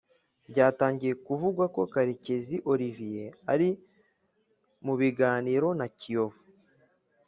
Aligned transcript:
Byatangiye 0.51 1.13
kuvugwa 1.25 1.65
ko 1.75 1.81
Karekezi 1.93 2.57
Olivier 2.71 3.31
ari 3.53 3.69
mu 4.85 4.93
biganiro 4.99 5.67
na 5.79 5.87
Kiyovu 5.97 6.39